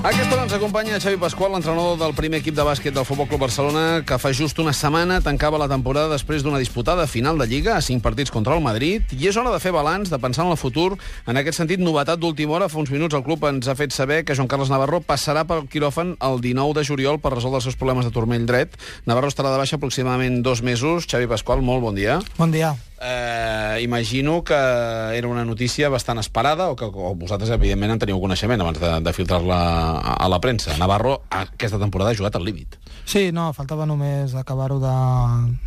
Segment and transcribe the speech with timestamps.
[0.00, 3.42] Aquesta hora ens acompanya Xavi Pasqual, l'entrenador del primer equip de bàsquet del Futbol Club
[3.42, 7.74] Barcelona, que fa just una setmana tancava la temporada després d'una disputada final de Lliga
[7.76, 9.12] a cinc partits contra el Madrid.
[9.12, 10.96] I és hora de fer balanç, de pensar en el futur.
[11.28, 14.22] En aquest sentit, novetat d'última hora, fa uns minuts el club ens ha fet saber
[14.24, 17.76] que Joan Carles Navarro passarà pel quiròfan el 19 de juliol per resoldre els seus
[17.76, 18.80] problemes de turmell dret.
[19.04, 21.04] Navarro estarà de baixa aproximadament dos mesos.
[21.12, 22.22] Xavi Pasqual, molt bon dia.
[22.40, 22.72] Bon dia.
[23.02, 28.20] Eh, imagino que era una notícia bastant esperada o que o vosaltres, evidentment, en teniu
[28.20, 29.56] coneixement abans de, de filtrar-la
[29.96, 30.76] a, a la premsa.
[30.76, 32.76] Navarro aquesta temporada ha jugat al límit.
[33.08, 34.94] Sí, no, faltava només acabar-ho de,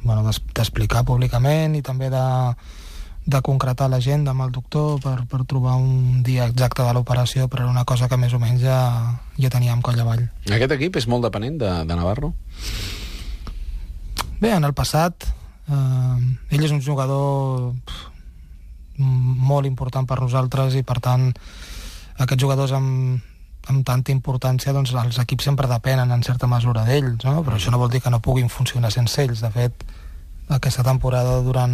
[0.05, 2.23] bueno, d'explicar públicament i també de,
[3.25, 7.65] de concretar l'agenda amb el doctor per, per trobar un dia exacte de l'operació, però
[7.65, 8.79] era una cosa que més o menys ja,
[9.41, 10.27] ja teníem coll avall.
[10.53, 12.35] Aquest equip és molt depenent de, de Navarro?
[14.37, 17.71] Bé, en el passat Eh, ell és un jugador
[18.97, 21.29] molt important per nosaltres i per tant
[22.21, 23.21] aquests jugadors amb,
[23.71, 27.41] amb tanta importància doncs els equips sempre depenen en certa mesura d'ells no?
[27.41, 29.85] però això no vol dir que no puguin funcionar sense ells de fet
[30.49, 31.73] aquesta temporada durant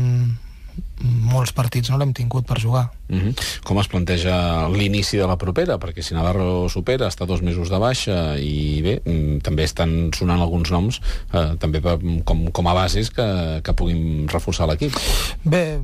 [0.99, 2.89] molts partits no l'hem tingut per jugar.
[3.07, 3.27] Uh mhm.
[3.29, 3.59] -huh.
[3.63, 5.77] Com es planteja l'inici de la propera?
[5.79, 10.41] Perquè si Navarro supera, està dos mesos de baixa i bé, mm, també estan sonant
[10.41, 11.01] alguns noms
[11.33, 14.93] eh, també per, com, com a bases que, que puguin reforçar l'equip.
[15.43, 15.79] Bé,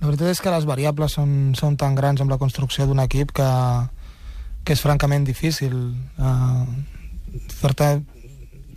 [0.00, 3.32] la veritat és que les variables són, són tan grans amb la construcció d'un equip
[3.32, 3.50] que,
[4.64, 6.64] que és francament difícil eh,
[7.48, 8.02] fer-te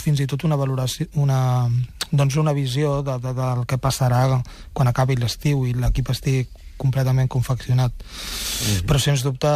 [0.01, 1.69] fins i tot una valoració, una,
[2.11, 4.41] doncs una visió de, de, del que passarà
[4.73, 6.47] quan acabi l'estiu i l'equip estigui
[6.81, 7.91] completament confeccionat.
[7.91, 8.85] Mm -hmm.
[8.87, 9.47] Però, sens dubte...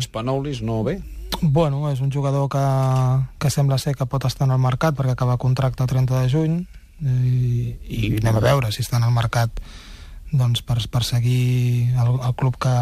[0.00, 1.00] Spanoulis no ve?
[1.40, 2.64] Bueno, és un jugador que,
[3.38, 6.30] que sembla ser que pot estar en el mercat perquè acaba contracte el 30 de
[6.30, 6.66] juny
[7.02, 9.50] i, i anem a veure si està en el mercat
[10.34, 12.74] doncs, per, per seguir el, el club que,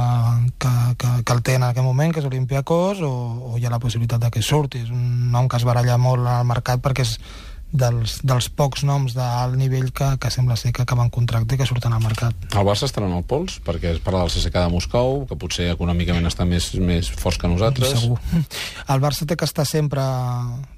[0.58, 3.12] que, que, que el té en aquest moment, que és Olympiacos, o,
[3.52, 4.82] o hi ha la possibilitat de que surti.
[4.86, 7.18] És un nom que es baralla molt al mercat perquè és
[7.72, 11.66] dels, dels pocs noms d'alt nivell que, que sembla ser que acaben contracte i que
[11.68, 12.36] surten al mercat.
[12.52, 15.70] El Barça estarà en el pols, perquè es parla del CSK de Moscou, que potser
[15.72, 17.96] econòmicament està més, més forts que nosaltres.
[17.96, 18.20] Segur.
[18.92, 20.04] El Barça té que estar sempre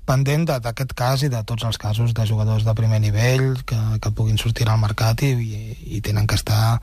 [0.07, 4.15] pendent d'aquest cas i de tots els casos de jugadors de primer nivell que, que
[4.15, 6.79] puguin sortir al mercat i, i, i tenen que estar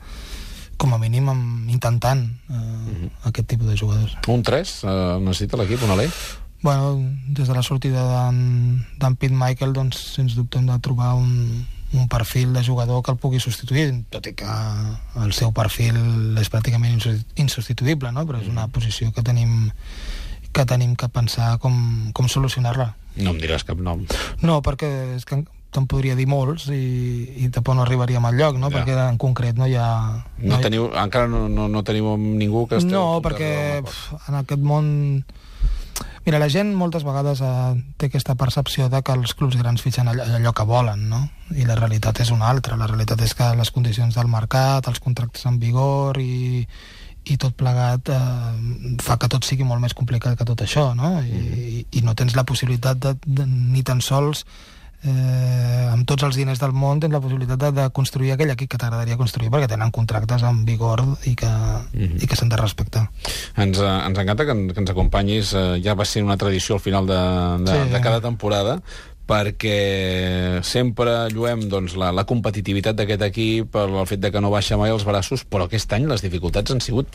[0.82, 1.28] com a mínim
[1.70, 3.04] intentant eh, uh mhm.
[3.04, 3.10] -huh.
[3.30, 4.16] aquest tipus de jugadors.
[4.26, 6.10] Un 3 eh, necessita l'equip, una lei?
[6.62, 11.66] Bueno, des de la sortida d'en Pete Michael, doncs, sens dubte hem de trobar un,
[11.92, 14.58] un perfil de jugador que el pugui substituir, tot i que
[15.22, 15.98] el seu perfil
[16.38, 17.02] és pràcticament
[17.34, 18.26] insubstituïble, no?
[18.28, 19.72] però és una posició que tenim
[20.52, 21.74] que tenim que pensar com,
[22.12, 22.92] com solucionar-la.
[23.16, 24.04] No em diràs cap nom.
[24.44, 25.40] No, perquè és que
[25.72, 26.82] te'n podria dir molts i,
[27.40, 28.68] i tampoc no arribaríem al lloc, no?
[28.68, 28.82] Ja.
[28.82, 29.88] perquè en concret no hi ha...
[30.36, 30.66] No, no hi...
[30.66, 32.92] teniu, encara no, no, no teniu ningú que esteu...
[32.92, 34.90] No, perquè pf, en aquest món
[36.26, 37.52] Mira, la gent moltes vegades eh,
[37.98, 41.22] té aquesta percepció de que els clubs grans fitxen allò, allò que volen, no?
[41.56, 42.78] I la realitat és una altra.
[42.80, 46.66] La realitat és que les condicions del mercat, els contractes en vigor i,
[47.24, 51.16] i tot plegat eh, fa que tot sigui molt més complicat que tot això, no?
[51.22, 51.82] I, mm.
[51.98, 54.46] i no tens la possibilitat de, de, ni tan sols
[55.04, 58.70] eh, amb tots els diners del món tens la possibilitat de, de construir aquell equip
[58.72, 62.22] que t'agradaria construir perquè tenen contractes en vigor i que, mm -hmm.
[62.22, 63.10] i que s'han de respectar.
[63.56, 66.80] Ens, eh, ens encanta que, que ens acompanyis, eh, ja va ser una tradició al
[66.80, 67.22] final de,
[67.64, 67.90] de, sí.
[67.90, 68.82] de cada temporada,
[69.26, 74.76] perquè sempre lluem doncs, la, la competitivitat d'aquest equip, el fet de que no baixa
[74.76, 77.06] mai els braços, però aquest any les dificultats han sigut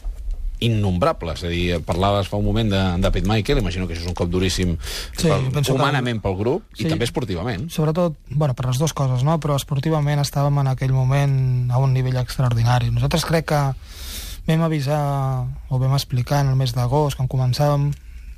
[0.64, 1.44] innombrables.
[1.44, 4.10] És a dir, parlaves fa un moment de, de Pete Michael, imagino que això és
[4.10, 6.26] un cop duríssim sí, pel, humanament que...
[6.26, 6.86] pel grup sí.
[6.86, 7.68] i també esportivament.
[7.74, 9.38] Sobretot, bueno, per les dues coses, no?
[9.44, 11.38] però esportivament estàvem en aquell moment
[11.72, 12.92] a un nivell extraordinari.
[12.94, 13.62] Nosaltres crec que
[14.48, 15.02] vam avisar
[15.70, 17.92] o vam explicar en el mes d'agost, quan començàvem,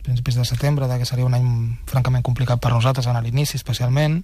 [0.04, 1.50] principis de setembre, que seria un any
[1.88, 4.24] francament complicat per nosaltres en l'inici especialment,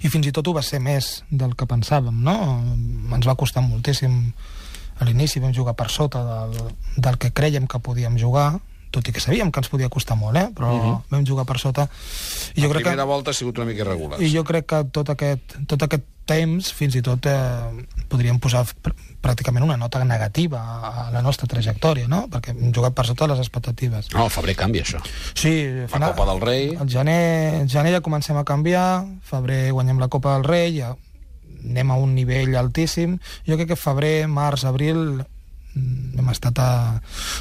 [0.00, 2.36] i fins i tot ho va ser més del que pensàvem, no?
[3.12, 4.32] Ens va costar moltíssim
[4.98, 8.58] a l'inici vam jugar per sota del, del que creiem que podíem jugar,
[8.90, 10.48] tot i que sabíem que ens podia costar molt, eh?
[10.54, 10.90] però uh mhm.
[10.90, 11.02] -huh.
[11.10, 11.88] vam jugar per sota.
[12.54, 14.20] I jo la crec primera que, volta ha sigut una mica irregular.
[14.20, 18.66] I jo crec que tot aquest, tot aquest temps, fins i tot eh, podríem posar
[18.82, 20.58] pr pràcticament una nota negativa
[21.08, 22.28] a la nostra trajectòria, no?
[22.30, 24.12] perquè hem jugat per sota les expectatives.
[24.14, 25.00] No, el febrer canvia, això.
[25.34, 25.66] Sí.
[25.90, 26.76] La Copa del Rei...
[26.80, 30.94] El gener, el gener ja comencem a canviar, febrer guanyem la Copa del Rei, ja
[31.64, 33.18] anem a un nivell altíssim.
[33.46, 35.22] Jo crec que febrer, març, abril
[35.74, 36.68] mm, hem estat a...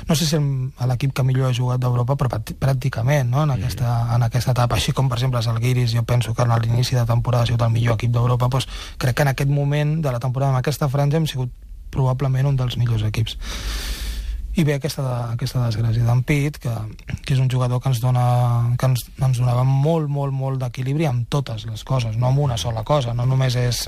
[0.08, 3.44] no sé si a l'equip que millor ha jugat d'Europa, però pràcticament no?
[3.44, 3.60] en, mm.
[3.60, 6.98] aquesta, en aquesta etapa, així com per exemple els Alguiris, jo penso que a l'inici
[6.98, 10.12] de temporada ha sigut el millor equip d'Europa, doncs crec que en aquest moment de
[10.12, 11.54] la temporada, en aquesta franja, hem sigut
[11.92, 13.38] probablement un dels millors equips.
[14.58, 15.04] I ve aquesta,
[15.36, 16.74] aquesta desgràcia d'en Pit, que,
[17.22, 18.24] que és un jugador que ens, dona,
[18.80, 22.58] que ens, ens donava molt, molt, molt d'equilibri amb totes les coses, no amb una
[22.58, 23.14] sola cosa.
[23.14, 23.84] No només és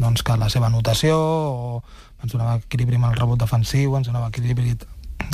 [0.00, 1.82] doncs, que la seva anotació, o
[2.24, 4.74] ens donava equilibri amb el rebot defensiu, ens donava equilibri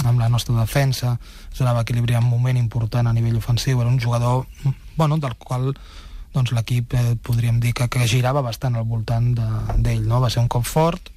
[0.05, 1.17] amb la nostra defensa,
[1.49, 3.81] ens donava equilibri en un moment important a nivell ofensiu.
[3.81, 4.44] Era un jugador
[5.00, 5.73] bueno, del qual
[6.37, 10.02] doncs, l'equip eh, podríem dir que, que girava bastant al voltant d'ell.
[10.05, 10.20] De, no?
[10.20, 11.15] Va ser un cop fort,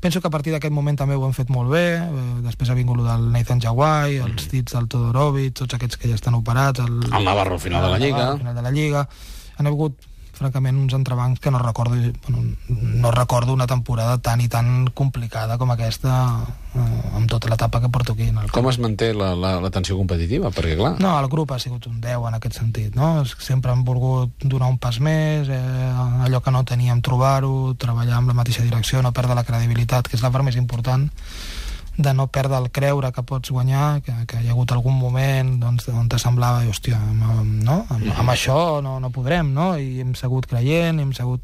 [0.00, 2.76] Penso que a partir d'aquest moment també ho hem fet molt bé, eh, després ha
[2.78, 4.50] vingut el del Nathan Jawai, els mm.
[4.52, 6.84] dits del Todorovic, tots aquests que ja estan operats...
[6.84, 8.28] El, el Navarro al final de la Lliga.
[8.32, 9.08] Al final de la Lliga.
[9.58, 10.08] Han hagut
[10.38, 11.96] francament, uns entrebancs que no recordo,
[12.26, 16.14] bueno, no recordo una temporada tan i tan complicada com aquesta
[16.74, 18.30] eh, amb tota l'etapa que porto aquí.
[18.32, 20.52] En el com es manté la, la, la tensió competitiva?
[20.54, 20.94] Perquè, clar...
[21.02, 23.24] No, el grup ha sigut un 10 en aquest sentit, no?
[23.26, 25.92] Sempre han volgut donar un pas més, eh,
[26.26, 30.16] allò que no teníem trobar-ho, treballar amb la mateixa direcció, no perdre la credibilitat, que
[30.18, 31.08] és la part més important,
[31.98, 35.56] de no perdre el creure que pots guanyar, que, que hi ha hagut algun moment
[35.58, 37.80] doncs, on te semblava, hòstia, amb, no?
[37.90, 39.72] amb, amb això no, no podrem, no?
[39.76, 41.42] I hem segut creient, hem segut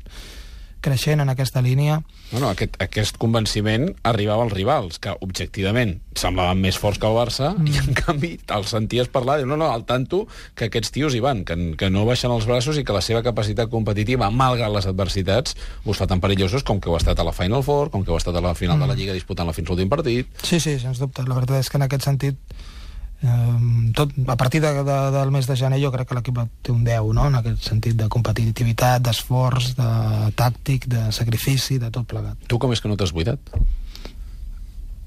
[0.84, 2.00] creixent en aquesta línia.
[2.32, 7.16] No, no, aquest, aquest convenciment arribava als rivals, que objectivament semblaven més forts que el
[7.16, 7.70] Barça, mm.
[7.72, 10.24] i en canvi els senties parlar, no, no, al tanto
[10.58, 13.24] que aquests tios hi van, que, que no baixen els braços i que la seva
[13.26, 17.34] capacitat competitiva, malgrat les adversitats, us fa tan perillosos com que heu estat a la
[17.36, 18.84] Final Four, com que heu estat a la final mm.
[18.84, 19.00] de la mm.
[19.00, 20.30] Lliga disputant-la fins l'últim partit.
[20.44, 21.26] Sí, sí, sens dubte.
[21.26, 22.40] La veritat és que en aquest sentit
[23.94, 26.82] tot, a partir de, de, del mes de gener jo crec que l'equip té un
[26.84, 27.28] 10 no?
[27.30, 29.88] en aquest sentit de competitivitat, d'esforç de
[30.36, 32.36] tàctic, de sacrifici de tot plegat.
[32.48, 33.54] Tu com és que no t'has buidat?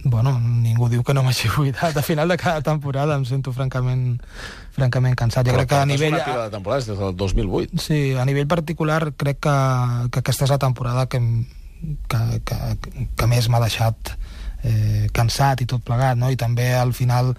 [0.07, 1.97] Bueno, ningú diu que no m'hagi buidat.
[1.97, 4.17] A final de cada temporada em sento francament
[4.77, 5.45] francament cansat.
[5.45, 6.17] Jo Però crec que a nivell...
[6.21, 7.81] Però de temporada des del 2008.
[7.81, 9.57] Sí, a nivell particular crec que,
[10.09, 11.21] que aquesta és la temporada que,
[12.07, 12.59] que, que,
[13.17, 14.13] que més m'ha deixat
[14.63, 16.31] eh, cansat i tot plegat, no?
[16.31, 17.33] I també al final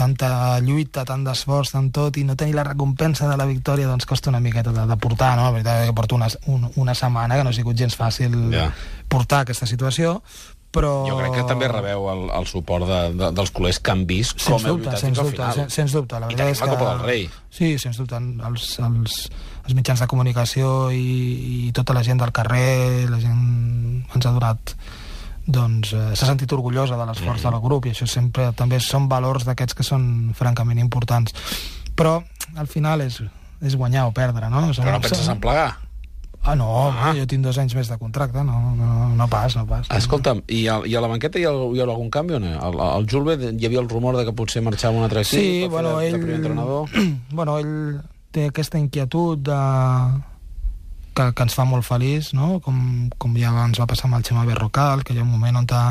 [0.00, 0.30] tanta
[0.64, 4.32] lluita, tant d'esforç, tant tot, i no tenir la recompensa de la victòria, doncs costa
[4.32, 5.48] una miqueta de, de portar, no?
[5.48, 8.70] La veritat que porto una, una, una setmana que no ha sigut gens fàcil yeah.
[9.12, 10.20] portar aquesta situació,
[10.70, 10.92] però...
[11.08, 14.38] Jo crec que també rebeu el, el suport de, de, dels culers que han vist
[14.38, 15.54] sens com heu lluitat fins al final.
[15.58, 16.70] Sens, sens dubte, la veritat és que...
[16.70, 17.28] la Copa del Rei.
[17.50, 18.20] Sí, sens dubte,
[18.50, 19.20] els, els,
[19.66, 21.04] els mitjans de comunicació i,
[21.66, 23.44] i tota la gent del carrer, la gent
[24.14, 24.74] ens ha donat
[25.52, 27.52] doncs eh, s'ha sentit orgullosa de l'esforç mm -hmm.
[27.52, 31.34] del grup i això sempre també són valors d'aquests que són francament importants
[31.94, 32.22] però
[32.56, 33.22] al final és,
[33.60, 34.72] és guanyar o perdre no?
[34.72, 35.76] Som, però no penses en plegar?
[36.42, 37.12] Ah, no, ah.
[37.12, 39.84] jo tinc dos anys més de contracte, no, no, no pas, no pas.
[39.92, 42.54] Escolta'm, i a, i a la banqueta hi ha, hi ha algun canvi o no?
[42.68, 45.68] El, el Julve, hi havia el rumor de que potser marxava un altre equip sí,
[45.68, 46.88] bueno, de, ell, de primer entrenador?
[47.38, 48.00] bueno, ell
[48.32, 49.60] té aquesta inquietud de,
[51.14, 52.58] que, que ens fa molt feliç, no?
[52.64, 55.60] com, com ja ens va passar amb el Xema Berrocal, que hi ha un moment
[55.62, 55.84] on ta,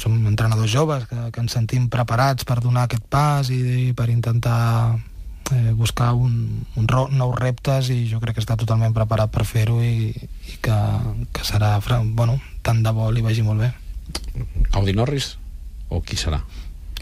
[0.00, 4.08] som entrenadors joves que, que ens sentim preparats per donar aquest pas i, i per
[4.12, 4.96] intentar
[5.52, 9.44] eh, buscar un, un ro, nous reptes i jo crec que està totalment preparat per
[9.48, 10.78] fer-ho i, i que,
[11.34, 11.76] que serà
[12.14, 13.72] bueno, tant de bo li vagi molt bé
[14.72, 15.34] Audi Norris
[15.92, 16.40] o qui serà?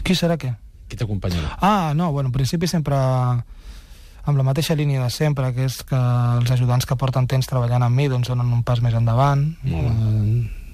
[0.03, 0.51] Qui serà què?
[0.91, 1.57] Qui t'acompanyarà?
[1.63, 2.97] Ah, no, bueno, en principi sempre
[4.23, 7.83] amb la mateixa línia de sempre, que és que els ajudants que porten temps treballant
[7.83, 9.43] amb mi doncs donen un pas més endavant.
[9.63, 10.12] Mm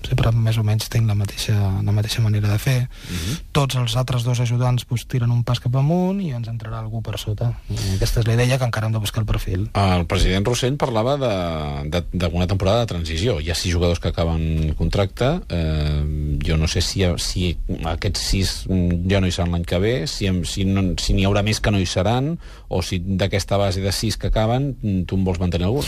[0.09, 2.79] sempre més o menys tinc la mateixa, la mateixa manera de fer.
[2.81, 3.19] Uh mhm.
[3.19, 3.37] -huh.
[3.51, 7.01] Tots els altres dos ajudants pues, tiren un pas cap amunt i ens entrarà algú
[7.01, 7.53] per sota.
[7.69, 9.69] I aquesta és la idea que encara hem de buscar el perfil.
[9.73, 13.39] El president Rossell parlava d'una temporada de transició.
[13.39, 15.41] Hi ha sis jugadors que acaben contracte.
[15.49, 18.65] Eh, jo no sé si, si aquests sis
[19.09, 21.79] ja no hi seran l'any que ve, si, si n'hi si haurà més que no
[21.79, 22.37] hi seran,
[22.67, 25.85] o si d'aquesta base de sis que acaben tu en vols mantenir algun.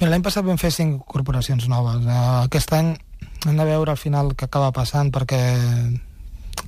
[0.00, 2.06] L'any passat vam fer cinc corporacions noves.
[2.06, 2.94] Eh, aquest any
[3.46, 5.40] hem de veure al final què acaba passant perquè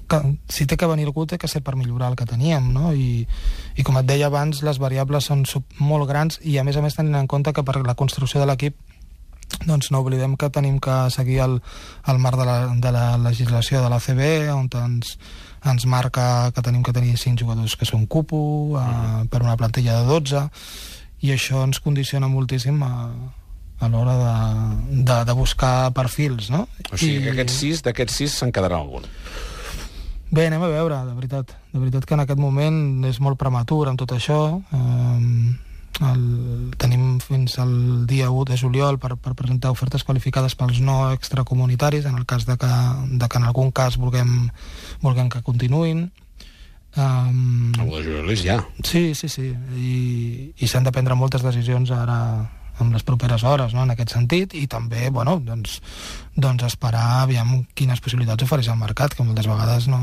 [0.09, 2.93] que, si té que venir algú té que ser per millorar el que teníem no?
[2.93, 3.27] I,
[3.77, 6.85] i com et deia abans les variables són sub, molt grans i a més a
[6.85, 8.79] més tenint en compte que per la construcció de l'equip
[9.67, 11.59] doncs no oblidem que tenim que seguir el,
[12.09, 15.19] el marc de la, de la legislació de la CB on ens,
[15.69, 18.41] ens marca que tenim que tenir 5 jugadors que són cupo
[18.73, 20.49] uh, per una plantilla de 12
[21.23, 22.93] i això ens condiciona moltíssim a,
[23.83, 26.69] a l'hora de, de, de buscar perfils, no?
[26.93, 27.25] O sigui I...
[27.25, 29.09] que aquests sis, d'aquests sis se'n quedarà algun.
[30.33, 31.51] Bé, anem a veure, de veritat.
[31.75, 34.39] De veritat que en aquest moment és molt prematur amb tot això.
[34.73, 35.19] Eh,
[36.01, 36.23] el,
[36.81, 37.75] tenim fins al
[38.09, 42.47] dia 1 de juliol per, per presentar ofertes qualificades pels no extracomunitaris, en el cas
[42.49, 42.71] de que,
[43.11, 44.49] de que en algun cas vulguem,
[45.03, 46.07] vulguem que continuïn.
[46.95, 48.63] Um, el de juliol és ja.
[48.87, 49.51] Sí, sí, sí.
[49.75, 50.01] I,
[50.55, 52.19] i s'han de prendre moltes decisions ara
[52.81, 53.85] en les properes hores, no?
[53.85, 55.79] en aquest sentit, i també, bueno, doncs,
[56.35, 60.01] doncs esperar aviam quines possibilitats ofereix el mercat, que moltes vegades no,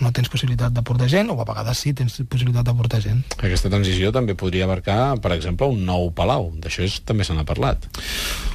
[0.00, 3.22] no tens possibilitat de portar gent, o a vegades sí tens possibilitat de portar gent.
[3.36, 6.50] Aquesta transició també podria abarcar, per exemple, un nou palau.
[6.62, 7.86] D'això també se n'ha parlat.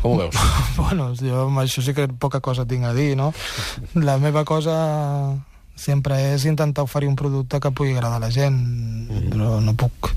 [0.01, 0.41] Com ho veus?
[0.81, 3.31] bueno, jo amb això sí que poca cosa tinc a dir, no?
[3.99, 4.75] La meva cosa
[5.81, 9.29] sempre és intentar oferir un producte que pugui agradar a la gent, mm -hmm.
[9.31, 10.11] però no puc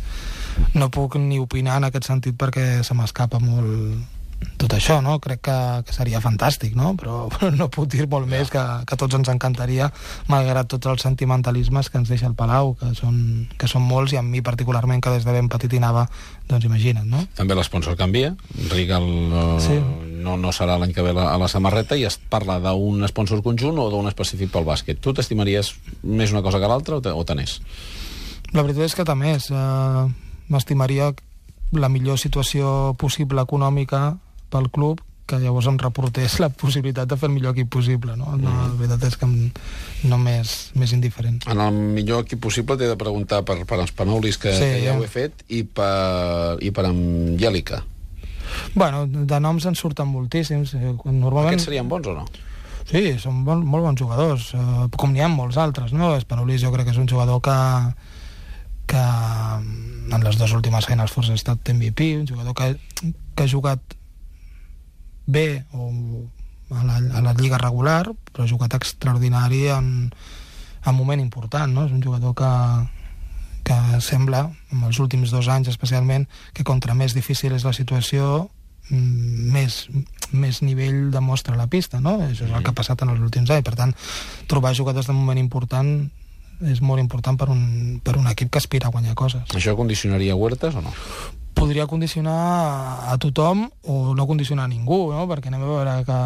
[0.75, 4.13] no puc ni opinar en aquest sentit perquè se m'escapa molt
[4.59, 5.17] tot això, no?
[5.23, 5.57] Crec que,
[5.87, 6.93] que seria fantàstic, no?
[6.99, 9.91] Però, però no puc dir molt més que, que tots ens encantaria,
[10.31, 13.19] malgrat tots els sentimentalismes que ens deixa el Palau, que són,
[13.59, 16.07] que són molts, i a mi particularment, que des de ben petit hi anava,
[16.51, 17.25] doncs imagina't, no?
[17.39, 18.35] També l'esponsor canvia,
[18.73, 19.79] Regal uh, sí.
[20.25, 23.81] no, no serà l'any que ve a la samarreta, i es parla d'un sponsor conjunt
[23.81, 25.01] o d'un específic pel bàsquet.
[25.03, 27.61] Tu t'estimaries més una cosa que l'altra o tenés?
[28.55, 29.51] La veritat és que també és...
[29.51, 30.13] Uh,
[30.49, 31.13] m'estimaria
[31.75, 34.15] la millor situació possible econòmica
[34.53, 38.35] pel club que llavors em reportés la possibilitat de fer el millor equip possible, no?
[38.37, 38.59] no mm.
[38.61, 39.29] la veritat és que
[40.11, 41.41] no més, més indiferent.
[41.49, 44.83] En el millor equip possible t'he de preguntar per, per els Panoulis, que, sí, que
[44.83, 47.81] ja, ja ho he fet, i per, i per Angèlica.
[48.75, 50.75] Bueno, de noms en surten moltíssims.
[50.77, 51.55] Eh, normalment...
[51.55, 52.27] Aquests serien bons o no?
[52.85, 56.13] Sí, són bon, molt bons jugadors, eh, com n'hi ha molts altres, no?
[56.19, 57.57] Espanoulis jo crec que és un jugador que,
[58.93, 59.05] que
[60.11, 62.75] en les dues últimes Final Four ha estat MVP, un jugador que,
[63.35, 63.81] que ha jugat
[65.27, 65.91] bé o
[66.75, 70.11] a la, a la lliga regular, però ha jugat extraordinari en,
[70.85, 71.87] en moment important, no?
[71.87, 72.51] És un jugador que,
[73.69, 78.49] que sembla, en els últims dos anys especialment, que contra més difícil és la situació,
[78.91, 79.79] mm, més,
[80.33, 82.19] més nivell demostra la pista, no?
[82.21, 83.65] Això és el que ha passat en els últims anys.
[83.65, 83.95] Per tant,
[84.51, 86.11] trobar jugadors de moment important
[86.71, 89.49] és molt important per un, per un equip que aspira a guanyar coses.
[89.55, 90.93] Això condicionaria Huertas o no?
[91.55, 95.27] Podria condicionar a tothom o no condicionar a ningú, no?
[95.31, 96.21] perquè anem a veure que,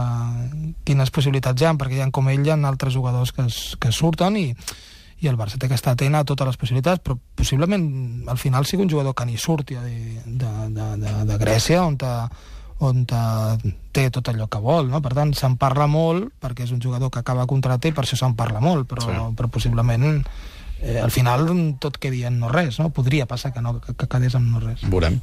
[0.88, 3.76] quines possibilitats hi ha, perquè hi ha com ell hi ha altres jugadors que, es,
[3.80, 4.46] que surten i,
[5.20, 7.84] i el Barça té que estar atent a totes les possibilitats, però possiblement
[8.30, 11.98] al final sigui un jugador que ni surti de, de, de, de, de Grècia, on
[12.00, 12.12] te,
[12.84, 15.00] on té tot allò que vol, no?
[15.02, 18.18] Per tant, se'n parla molt, perquè és un jugador que acaba contracte i per això
[18.20, 19.18] se'n parla molt, però, sí.
[19.34, 20.06] però possiblement
[20.80, 21.48] eh, al final
[21.80, 22.90] tot quedi en no res, no?
[22.94, 24.84] Podria passar que, no, que, que quedés en no res.
[24.86, 25.18] Veurem.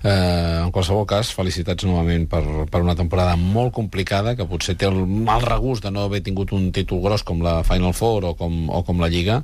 [0.00, 4.88] Eh, en qualsevol cas, felicitats novament per, per una temporada molt complicada, que potser té
[4.88, 8.34] el mal regust de no haver tingut un títol gros com la Final Four o
[8.38, 9.42] com, o com la Lliga,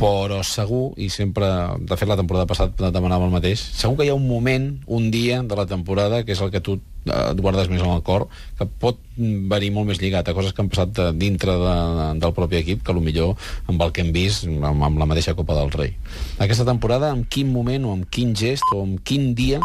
[0.00, 1.46] però segur, i sempre,
[1.84, 5.10] de fet la temporada passada demanava el mateix, segur que hi ha un moment, un
[5.12, 8.02] dia de la temporada, que és el que tu eh, et guardes més en el
[8.04, 8.26] cor,
[8.58, 11.76] que pot venir molt més lligat a coses que han passat de, dintre de,
[12.20, 13.36] del propi equip, que millor
[13.68, 15.94] amb el que hem vist amb, amb la mateixa Copa del Rei.
[16.38, 19.60] Aquesta temporada, en quin moment o en quin gest o en quin dia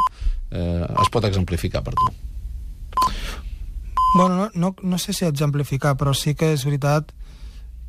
[0.52, 2.12] eh, es pot exemplificar per tu?
[4.16, 7.12] Bueno, no, no, no sé si exemplificar, però sí que és veritat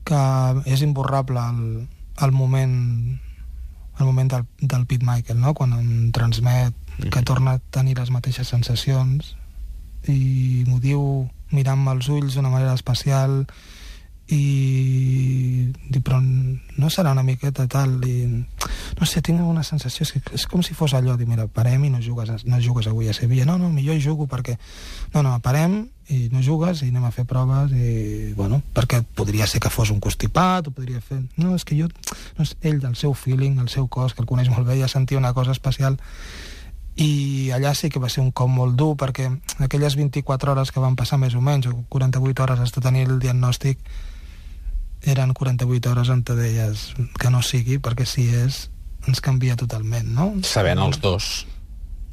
[0.07, 0.23] que
[0.67, 1.63] és imborrable el,
[2.23, 2.75] el moment
[3.99, 5.55] el moment del, del Pete Michael, no?
[5.55, 6.75] quan em transmet
[7.13, 9.35] que torna a tenir les mateixes sensacions
[10.09, 11.03] i m'ho diu
[11.53, 13.45] mirant-me els ulls d'una manera especial
[14.29, 18.01] i dir, però no serà una miqueta tal?
[18.07, 18.27] I,
[18.99, 21.85] no sé, tinc una sensació és, que és com si fos allò, dir, mira, parem
[21.87, 24.57] i no jugues, no jugues avui a Sevilla, no, no, millor hi jugo perquè,
[25.15, 29.47] no, no, parem i no jugues i anem a fer proves i, bueno, perquè podria
[29.47, 32.83] ser que fos un constipat o podria fer, no, és que jo no és ell,
[32.83, 35.55] el seu feeling, el seu cos que el coneix molt bé, ja sentia una cosa
[35.55, 36.01] especial
[36.97, 39.29] i allà sí que va ser un cop molt dur perquè
[39.61, 43.19] aquelles 24 hores que van passar més o menys, o 48 hores hasta tenir el
[43.21, 43.79] diagnòstic
[45.03, 46.89] eren 48 hores on te deies
[47.21, 48.67] que no sigui, perquè si és
[49.07, 50.33] ens canvia totalment, no?
[50.43, 51.47] Sabent els dos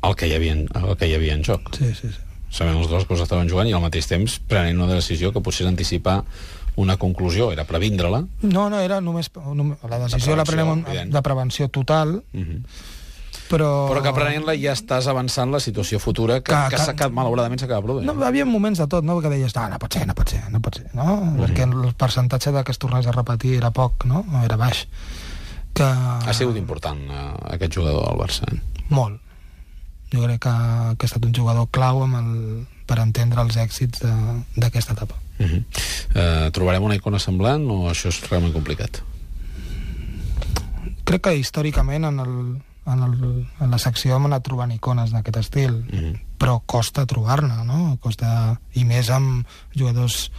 [0.03, 1.71] el que hi havia, el que hi havia en joc.
[1.77, 2.25] Sí, sí, sí.
[2.53, 5.41] Sabent els dos que us estaven jugant i al mateix temps prenent una decisió que
[5.41, 6.21] potser anticipar
[6.75, 8.23] una conclusió, era previndre-la?
[8.43, 9.29] No, no, era només...
[9.31, 12.51] només la decisió la prenem de prevenció total, uh mhm.
[12.51, 13.01] -huh
[13.49, 13.69] però...
[13.91, 17.83] Però que aprenent-la ja estàs avançant la situació futura que, que, que, que malauradament s'acaba
[17.85, 18.07] produint.
[18.09, 20.33] No, hi havia moments de tot, no?, que deies, no, no pot ser, no pot
[20.35, 21.07] ser, no pot ser, no?
[21.17, 21.35] Mm.
[21.41, 24.85] Perquè el percentatge de que es tornés a repetir era poc, no?, era baix.
[25.73, 25.85] Que...
[25.85, 28.47] Ha sigut important uh, aquest jugador al Barça.
[28.53, 28.83] Eh?
[28.93, 29.19] Molt.
[30.13, 30.53] Jo crec que,
[30.97, 32.33] que ha estat un jugador clau amb el,
[32.85, 35.17] per entendre els èxits d'aquesta etapa.
[35.39, 35.63] Uh -huh.
[36.13, 39.01] uh, trobarem una icona semblant o això és realment complicat?
[41.03, 45.37] Crec que històricament en el, en, el, en la secció hem anat trobant icones d'aquest
[45.37, 46.19] estil, mm -hmm.
[46.37, 47.97] però costa trobar-ne, no?
[47.99, 50.31] Costa, I més amb jugadors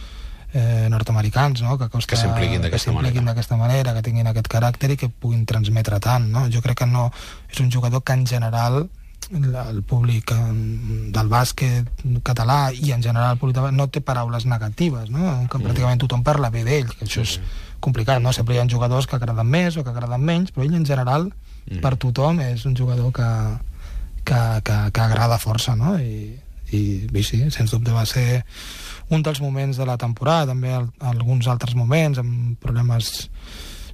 [0.55, 1.77] eh, nord-americans, no?
[1.77, 3.57] que, costa, que s'impliquin d'aquesta manera.
[3.57, 6.29] manera, que tinguin aquest caràcter i que puguin transmetre tant.
[6.31, 6.47] No?
[6.49, 7.11] Jo crec que no
[7.51, 8.87] és un jugador que en general
[9.33, 15.47] el públic del bàsquet català i en general el públic no té paraules negatives, no?
[15.49, 17.39] que pràcticament tothom parla bé d'ell, que això és
[17.85, 18.33] complicat, no?
[18.33, 21.29] Sempre hi ha jugadors que agraden més o que agraden menys, però ell en general,
[21.81, 23.29] per tothom, és un jugador que,
[24.25, 25.95] que, que, que agrada força, no?
[26.01, 26.35] I,
[26.73, 28.43] i, i sí, sens dubte va ser
[29.13, 33.29] un dels moments de la temporada, també el, alguns altres moments amb problemes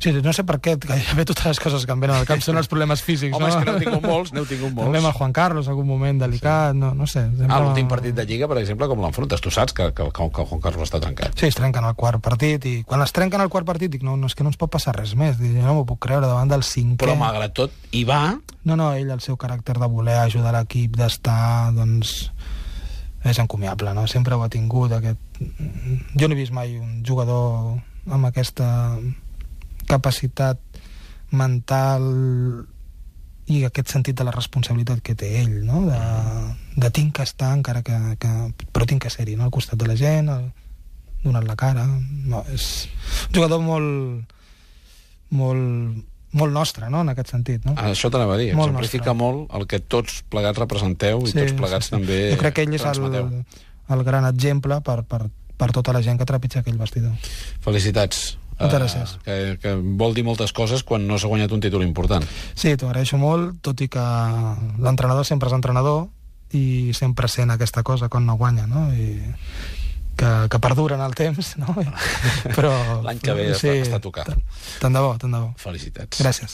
[0.02, 2.58] Sí, no sé per què, gairebé totes les coses que em venen al cap són
[2.58, 3.50] els problemes físics, Home, no?
[3.52, 4.88] és que n'heu tingut molts, n'heu tingut molts.
[4.88, 6.80] També amb el Juan Carlos, algun moment delicat, sí.
[6.82, 7.28] no, no sé.
[7.46, 9.44] Ah, l'últim partit de Lliga, per exemple, com l'enfrontes?
[9.46, 11.38] Tu saps que, que, que, que Juan Carlos està trencat.
[11.38, 14.18] Sí, es trenquen el quart partit, i quan es trenquen el quart partit dic, no,
[14.18, 16.50] no és que no ens pot passar res més, dic, no m'ho puc creure davant
[16.50, 17.04] del cinquè.
[17.06, 18.24] Però malgrat tot, hi va...
[18.66, 22.32] No, no, ell, el seu caràcter de voler ajudar l'equip, d'estar, doncs
[23.22, 24.08] és encomiable, no?
[24.10, 25.22] Sempre ho ha tingut aquest...
[26.18, 27.78] Jo no he vist mai un jugador
[28.10, 28.66] amb aquesta
[29.92, 30.60] capacitat
[31.32, 32.08] mental
[33.52, 35.84] i aquest sentit de la responsabilitat que té ell, no?
[35.88, 36.00] De,
[36.80, 38.32] de tinc que estar encara que, que...
[38.72, 39.48] però tinc que ser-hi, no?
[39.48, 40.48] Al costat de la gent, el,
[41.26, 41.86] donant la cara...
[41.88, 42.70] No, és
[43.28, 44.40] un jugador molt...
[45.42, 47.74] molt molt nostre, no?, en aquest sentit, no?
[47.76, 49.20] Això t'anava a dir, Molt exemplifica nostre.
[49.20, 52.86] molt el que tots plegats representeu i tots plegats també Jo crec que ell és
[52.88, 53.26] el,
[53.92, 55.26] el gran exemple per, per,
[55.60, 57.12] per tota la gent que trepitja aquell vestidor.
[57.66, 58.38] Felicitats.
[58.62, 59.18] Moltes Eh, gràcies.
[59.26, 62.24] que, que vol dir moltes coses quan no s'ha guanyat un títol important.
[62.56, 64.00] Sí, t'ho agraeixo molt, tot i que
[64.80, 66.08] l'entrenador sempre és entrenador
[66.54, 68.90] i sempre sent aquesta cosa quan no guanya, no?
[68.94, 69.20] I
[70.22, 71.74] que, que perdura en el temps, no?
[72.58, 72.72] Però...
[73.06, 74.26] L'any que ve està- està a tocar.
[74.82, 75.54] Tant de bo, tant de bo.
[75.58, 76.20] Felicitats.
[76.22, 76.50] Gràcies.